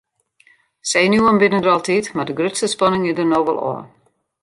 Senuwen 0.91 1.37
binne 1.43 1.59
der 1.65 1.71
altyd 1.73 2.11
mar 2.15 2.27
de 2.27 2.37
grutste 2.39 2.67
spanning 2.75 3.03
is 3.09 3.15
der 3.17 3.27
no 3.29 3.39
wol 3.45 3.63
ôf. 3.71 3.83